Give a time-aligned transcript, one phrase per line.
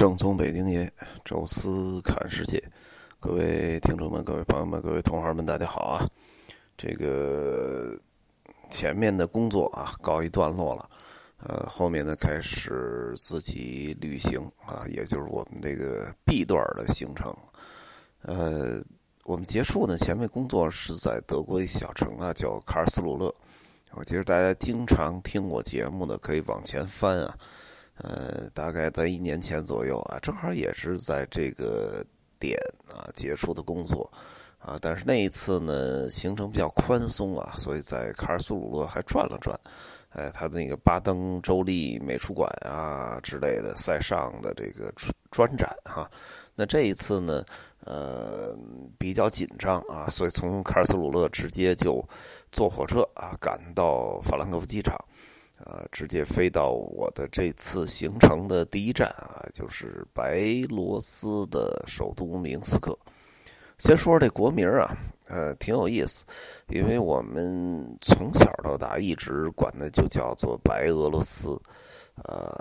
[0.00, 0.90] 正宗北京爷，
[1.26, 2.58] 宙斯看世界，
[3.20, 6.08] 各位听众们、各位朋友们、各位同行们，大家好啊！
[6.78, 7.94] 这个
[8.70, 10.88] 前面的工作啊告一段落了，
[11.36, 17.36] 呃，后面呢开始自己旅行啊，也就是我们这个 B 段的行程。
[18.22, 18.82] 呃，
[19.24, 23.30] 我们结束呢，前面工作是在德国一小城啊，叫卡尔斯鲁勒。
[23.90, 27.36] 我记得大家经常听我节目的，可以往前翻啊。
[28.02, 32.04] 呃，大概在一年前左右啊，正好也是在这个
[32.38, 34.10] 点啊结束的工作
[34.58, 39.58] 啊，但是那一次呢行程比较宽松啊，所以在卡尔斯鲁勒还转了转，
[40.10, 44.90] 哎，他的那个巴登州立美术馆啊之类的塞尚的这个
[45.30, 46.10] 专展哈，
[46.54, 47.44] 那这一次呢，
[47.84, 48.56] 呃，
[48.98, 52.02] 比较紧张啊，所以从卡尔斯鲁勒直接就
[52.50, 54.96] 坐火车啊赶到法兰克福机场。
[55.64, 62.98] 啊，直接飞到我的这次行程的第一站啊，就是白罗斯的首都明斯克。
[63.78, 66.24] 先说说这国名啊，呃，挺有意思，
[66.68, 71.58] 因为我们从小到大一直管的就叫做白俄罗斯，
[72.24, 72.54] 呃，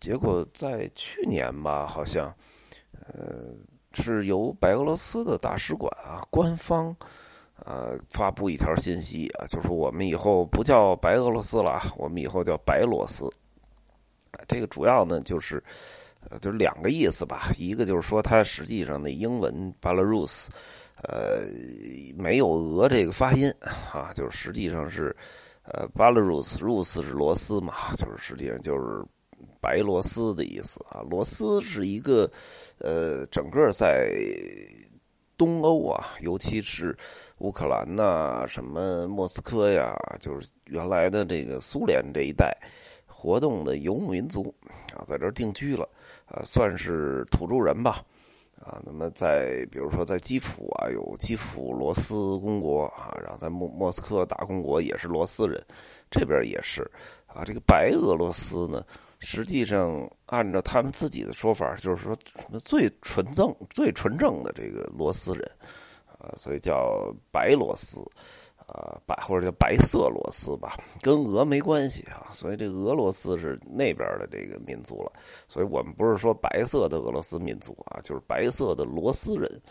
[0.00, 2.34] 结果在去年吧，好像，
[3.06, 3.54] 呃，
[3.92, 6.94] 是由白俄罗斯的大使馆啊，官方。
[7.64, 13.26] 呃，发布一条信息啊，就是我们以后不叫白俄罗斯了，我们以后叫白罗斯。
[14.46, 15.62] 这个主要呢就是，
[16.28, 17.50] 呃，就是两个意思吧。
[17.56, 20.48] 一个就是说，它实际上的英文 Belarus，
[21.02, 21.46] 呃，
[22.14, 23.50] 没有俄这个发音
[23.92, 25.16] 啊，就是实际上是，
[25.62, 29.02] 呃，Belarus，Rus 是罗斯嘛，就是实际上就是
[29.58, 31.00] 白罗斯的意思啊。
[31.08, 32.30] 罗斯是一个，
[32.76, 34.12] 呃，整个在。
[35.36, 36.96] 东欧啊，尤其是
[37.38, 42.56] 乌克兰呐，什么莫斯科呀，就是原来的这个苏联这一带
[43.06, 44.54] 活动的游牧民族
[44.96, 45.88] 啊，在这儿定居了
[46.26, 48.04] 啊，算是土著人吧
[48.60, 48.80] 啊。
[48.84, 55.60] 那么在比如说在基辅啊，有基辅罗斯公国啊，然后在莫莫斯科大公国也是罗斯人，
[56.10, 56.82] 这边也是
[57.26, 57.44] 啊。
[57.44, 58.84] 这个白俄罗斯呢？
[59.24, 65.50] 实际上，按照他们自己的说法，就是说什么最纯正、最纯正的这个罗斯人，
[66.06, 68.00] 啊，所以叫白罗斯，
[68.66, 72.28] 啊，白或者叫白色罗斯吧，跟俄没关系啊。
[72.32, 75.12] 所以这俄罗斯是那边的这个民族了。
[75.48, 79.62] 所以我们不是说白色的俄罗斯民族啊，就是白色的罗斯人，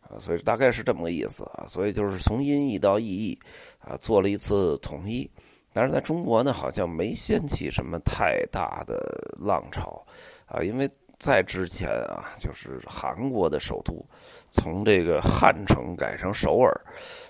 [0.00, 1.66] 啊，所以大概是这么个意思啊。
[1.68, 3.38] 所以就是从音译到意译，
[3.78, 5.30] 啊，做了一次统一。
[5.72, 9.00] 但是在中国呢，好像没掀起什么太大的
[9.38, 10.04] 浪潮，
[10.46, 10.88] 啊，因为
[11.18, 14.04] 在之前啊，就是韩国的首都
[14.50, 16.72] 从这个汉城改成首尔，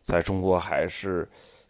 [0.00, 1.28] 在中国还是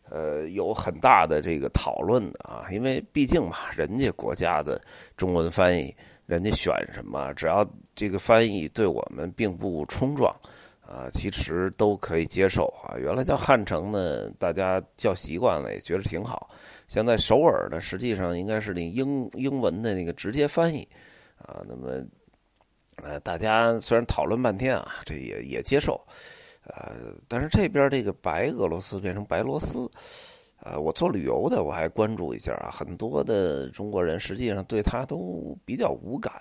[0.08, 4.80] 呃有很大的这个讨论的啊，因为毕竟嘛，人家国家的
[5.16, 5.94] 中文翻译，
[6.26, 10.34] 人家选什么，只要这个翻译对我们并不冲撞。
[10.90, 12.98] 啊，其实都可以接受啊。
[12.98, 16.50] 原来叫汉城呢，大家叫习惯了，也觉得挺好。
[16.88, 20.82] 现在首尔呢，实际上应该是那英英文的那个直接翻译
[21.38, 21.62] 啊。
[21.64, 22.04] 那么，
[23.04, 25.94] 呃，大家虽然讨论半天啊，这也也接受。
[26.64, 29.88] 呃，但是这边这个白俄罗斯变成白罗斯，
[30.58, 36.32] 呃，我做旅游的我还关注一下啊，很多的中国人实际上对他都比较无感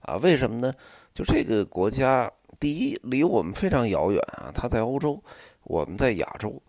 [0.00, 0.16] 啊。
[0.22, 0.72] 为什么呢？
[1.12, 2.32] 就这个国家。
[2.62, 5.20] 第一，离我们非常遥远啊，它在欧洲，
[5.64, 6.62] 我们在亚洲。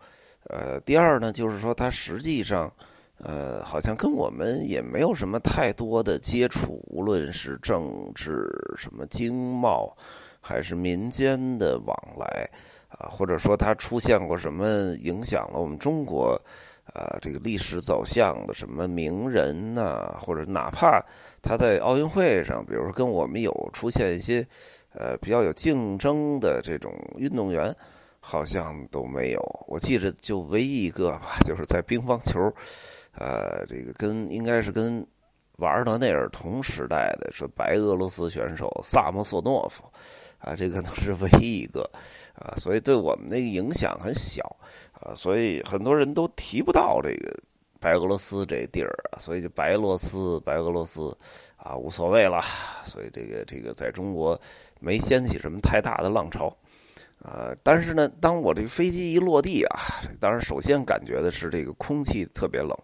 [0.49, 2.73] 呃，第二呢，就是说它实际上，
[3.19, 9.95] 呃，好像跟我们也没有什么太多的接触，无论是政治、什么经贸，
[10.41, 12.49] 还是民间的往来
[12.89, 16.33] 啊，或者说它出现过什么影响了我们中国
[16.91, 20.99] 啊这个历史走向的什么名人呐，或者哪怕
[21.39, 24.43] 他在奥运会上，比如说跟我们有出现一些。
[24.95, 27.75] 呃，比较有竞争的这种运动员，
[28.19, 29.65] 好像都没有。
[29.67, 32.39] 我记着就唯一一个吧，就是在乒乓球，
[33.13, 35.05] 呃，这个跟应该是跟
[35.57, 39.83] 瓦尔德内尔同时代的，说白俄罗斯选手萨莫索诺夫，
[40.37, 41.89] 啊，这个能是唯一一个，
[42.35, 44.43] 啊，所以对我们那个影响很小，
[44.93, 47.35] 啊，所以很多人都提不到这个
[47.79, 51.17] 白俄罗斯这地儿啊，所以就白罗斯、白俄罗斯。
[51.63, 52.43] 啊，无所谓了，
[52.83, 54.39] 所以这个这个在中国
[54.81, 56.53] 没掀起什么太大的浪潮，
[57.23, 62.77] 呃，但是呢，当我这个飞机一落地啊，当然首先感觉的是这个空气特别冷，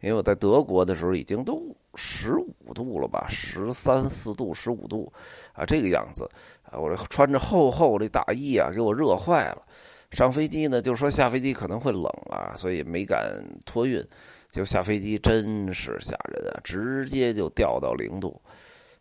[0.00, 5.10] 因为我在德国的时候已经都十五度了吧，十三四度、十五度
[5.54, 6.28] 啊，这个样子
[6.62, 9.62] 啊，我这穿着厚厚的大衣啊，给我热坏了。
[10.10, 14.06] 上飞机呢，就说下飞机可能会冷啊，所以没敢托运。
[14.50, 16.60] 就下飞机真是吓人啊！
[16.64, 18.40] 直接就掉到零度，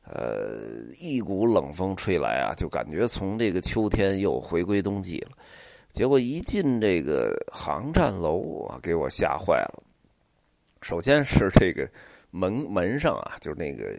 [0.03, 0.61] 呃，
[0.99, 5.31] 一股冷风吹来啊，就感觉从这个秋天又回归冬季了。
[5.93, 9.83] 结果一进这个航站楼啊，给我吓坏了。
[10.81, 11.89] 首先是这个
[12.31, 13.97] 门门上啊，就是那个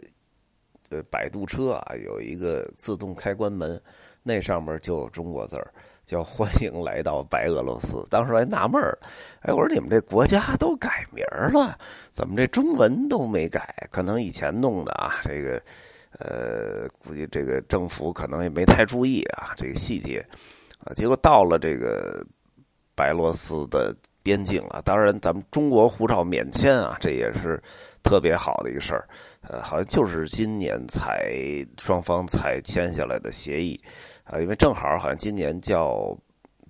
[0.89, 3.81] 呃摆渡车啊，有一个自动开关门，
[4.21, 5.73] 那上面就有中国字儿。
[6.07, 8.01] 叫欢迎来到白俄罗斯。
[8.09, 8.97] 当时还纳闷儿，
[9.41, 11.21] 哎，我说你们这国家都改名
[11.53, 11.77] 了，
[12.11, 13.75] 怎么这中文都没改？
[13.91, 15.61] 可能以前弄的啊，这个，
[16.17, 20.25] 呃，估计这个政府可能也没太注意啊，这个细节
[20.85, 20.95] 啊。
[20.95, 22.25] 结果到了这个
[22.95, 23.93] 白罗斯的
[24.23, 27.61] 边境了，当然咱们中国护照免签啊，这也是
[28.07, 29.07] 特别好的一个事儿。
[29.41, 31.29] 呃，好像就是今年才
[31.77, 33.79] 双方才签下来的协议。
[34.23, 36.17] 啊，因为正好好像今年叫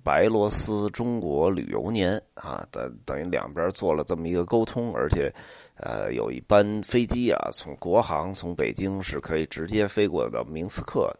[0.03, 5.33] 白罗斯中国旅游年啊，等等于两边做了这么一个沟通，而且
[5.75, 11.11] 呃有一班飞机啊，从国航从北京是可以直接飞过到明斯克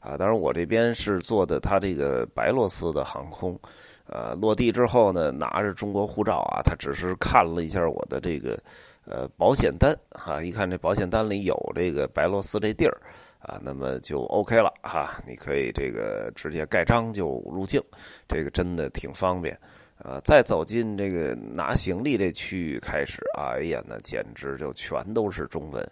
[0.00, 0.16] 啊。
[0.16, 3.58] 当然我这边是坐的他这个白罗斯的航空，
[4.06, 8.58] 呃，落地之后呢，拿着中国护照啊，他只是看了一下我的这个
[9.04, 13.00] 呃保险单哈，一看这保险单里有这个白罗斯这地儿。
[13.42, 17.82] 啊，那么就 OK 了哈，你可以这个直接盖章就入境，
[18.28, 19.58] 这个真的挺方便。
[19.98, 25.84] 呃，再走进这个拿行李这区域开始，哎呀，那简直就全都是中文。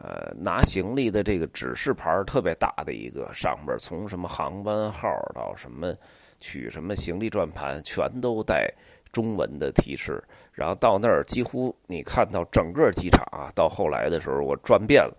[0.00, 5.94] 呃，拿行李的这个指示牌特别大的一个，上边从什么航班号到什么
[6.38, 8.72] 取什么行李转盘，全都带
[9.12, 10.22] 中文的提示。
[10.52, 15.16] 然后到那儿，几乎你看到整个机场啊，到后来的时候我转遍了。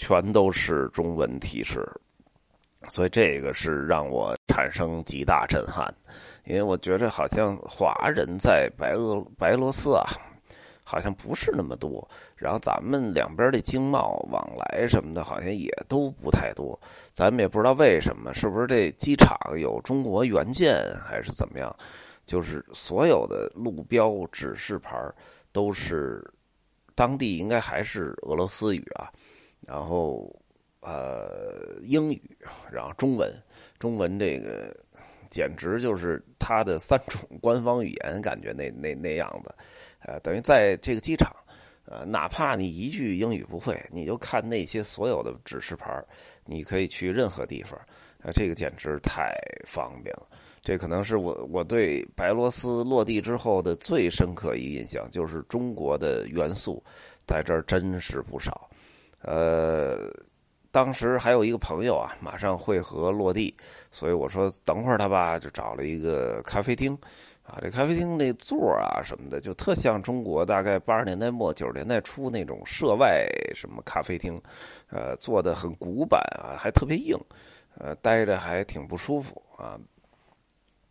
[0.00, 1.84] 全都是中文提示，
[2.86, 5.92] 所以这个是让我产生极大震撼，
[6.44, 10.06] 因为我觉得好像华人在白俄白罗斯啊，
[10.88, 16.80] 好像不是那么多，然后咱们两边的经贸往来什么的，好像也都不太多，
[17.12, 21.76] 咱们也不知道为什么，是不是这机场有中国原件还是怎么样？
[22.24, 24.98] 就是所有的路标指示牌
[25.52, 26.26] 都是
[26.94, 29.12] 当地应该还是俄罗斯语啊。
[29.66, 30.34] 然后，
[30.80, 32.38] 呃，英语，
[32.72, 33.30] 然后中文，
[33.78, 34.74] 中文这个
[35.30, 39.54] 简直就是它的三种官方语言，感觉那那那样子，
[40.00, 41.30] 呃，等于在这个机场，
[41.84, 46.02] 呃，哪怕你一句英语不会，你就看那些所有的指示牌，
[46.44, 47.78] 你可以去任何地方，
[48.22, 49.34] 啊，这个简直太
[49.66, 50.26] 方便了。
[50.60, 56.82] 这可能是我我对白罗斯落地之后的最深刻一印象，就是中国的元素
[57.26, 58.68] 在这儿真是不少。
[59.22, 60.10] 呃，
[60.70, 63.54] 当时还有一个朋友啊，马上会合落地，
[63.90, 66.96] 所以我说等会儿他吧，就找了一个咖啡厅，
[67.42, 74.40] 啊，这咖啡厅那座啊什么的，就特像中国大概八十年代末九十年代初那种涉外什么咖啡厅，
[74.90, 77.18] 呃，做的很古板啊，还特别硬，
[77.78, 79.80] 呃，待着还挺不舒服啊，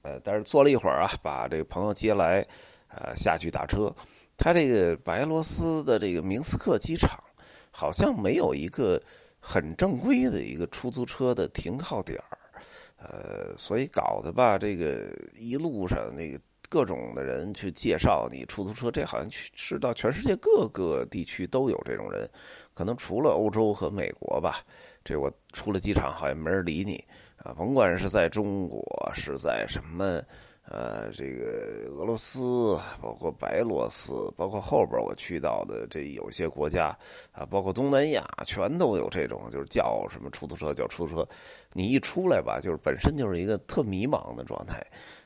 [0.02, 2.46] 呃，但是坐了一会儿啊，把这个朋友接来，
[2.90, 3.94] 呃，下去打车，
[4.38, 7.24] 他这个白俄罗斯的这个明斯克机场。
[7.70, 9.00] 好像没有一个
[9.50, 12.38] 很正规的一个出租车的停靠点儿，
[12.98, 22.30] 呃，所以搞得吧，这个一路上那个各种的人去介绍你出租车，这好像去是到全世界各个地区都有这种人，
[22.74, 24.60] 可能除了欧洲和美国吧，
[25.02, 27.02] 这我出了机场好像没人理你
[27.38, 28.84] 啊，甭管是在中国
[29.16, 30.22] 是在什么。
[30.70, 36.88] 呃，这个俄罗斯，包括白罗斯，包括后边我去到的这有些国家
[37.32, 41.26] 啊，包括东南亚，全都有这种，就是叫什么出租车，叫出租车。
[41.72, 44.86] 你一出来吧，就是本身就是一个特迷茫的状态，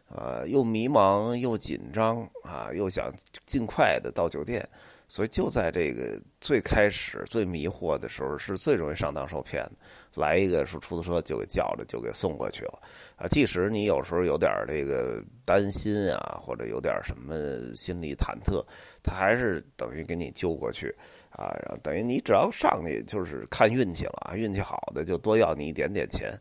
[0.09, 3.11] 呃，又迷茫又紧张啊，又想
[3.47, 4.67] 尽快的到酒店。
[5.11, 9.71] 所以就在这个最开始最迷惑的时候，是最容易上当受骗的。
[10.13, 12.79] 来一个说出租车就给叫着就给送过去了
[13.17, 13.27] 啊！
[13.27, 17.35] 即使你有时候有点这个担心啊，或者有点什么
[17.75, 18.65] 心理忐忑，
[19.03, 20.95] 他还是等于给你揪过去
[21.29, 21.53] 啊。
[21.83, 26.31] 等于你只要上去就是看运气了，运气好的就多要你一点点钱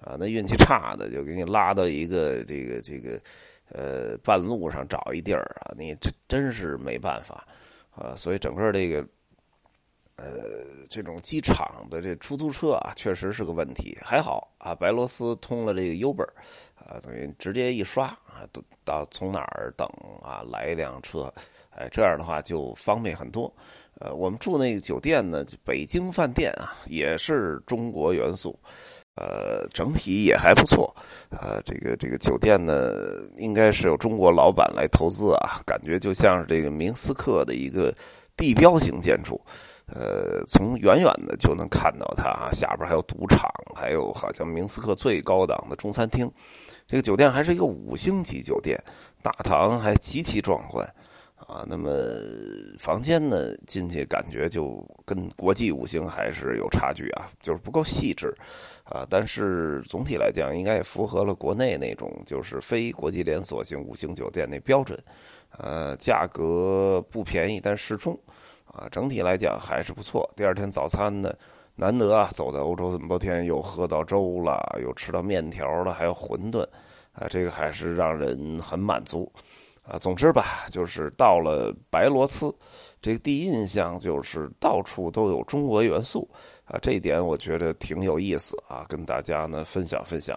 [0.00, 3.20] 啊，那运气差的就给你拉到一个这个这个
[3.68, 7.46] 呃半路上找一地儿啊，你真真是没办法。
[7.96, 9.00] 啊，所以整个这个，
[10.16, 10.26] 呃，
[10.88, 13.96] 这种机场的这出租车啊，确实是个问题。
[14.02, 16.28] 还好啊，白罗斯通了这个 Uber，
[16.74, 19.88] 啊，等于直接一刷啊，都到从哪儿等
[20.22, 21.32] 啊，来一辆车，
[21.70, 23.50] 哎，这样的话就方便很多。
[23.98, 28.58] 呃，我们住那个酒店呢，北京饭店啊，也是中国元素。
[29.16, 30.94] 呃，整体也还不错，
[31.30, 32.92] 呃，这个这个酒店呢，
[33.38, 37.94] 应该是有中国老板来投资啊，感觉就像是这个明斯克的一个
[38.36, 39.40] 地标型建筑，
[39.86, 46.30] 呃，从远远的就能看到它，下边还有赌场，还有好像明斯克最高档的中餐厅。
[46.86, 48.78] 这个酒店还是一个五星级酒店，
[49.22, 50.86] 大堂还极其壮观
[51.46, 51.64] 啊。
[51.66, 51.90] 那么
[52.78, 58.34] 房间呢，进去感觉就跟国际五星还是有差距啊，就是不够细致
[58.84, 59.06] 啊。
[59.08, 65.02] 但是总体来讲，应该也符合了国内那种就是非国际连锁型五星酒店那标准。
[65.58, 68.18] 呃，价格不便宜，但适中
[68.66, 68.86] 啊。
[68.90, 70.28] 整体来讲还是不错。
[70.36, 71.32] 第二天早餐呢，
[71.74, 76.66] 难得啊，走在欧洲这么多天，又喝到粥了，又吃到面条了，还有馄饨。
[77.12, 79.32] 啊，这个还是让人很满足，
[79.88, 82.52] 啊，总之吧，就是到了白罗斯，
[83.00, 86.28] 这个第一印象就是到处都有中国元素，
[86.64, 90.36] 啊，这一点我觉得挺有意思啊，跟大家呢分享分享，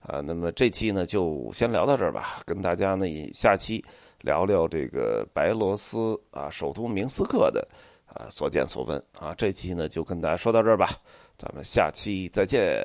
[0.00, 3.82] 啊，那么这期呢就先聊到这儿吧，跟大家呢下期
[4.20, 7.66] 聊聊这个白罗斯啊，首都明斯克的
[8.04, 10.90] 啊所见所闻啊，这期呢就跟大家说到这儿吧，
[11.38, 12.84] 咱们下期再见。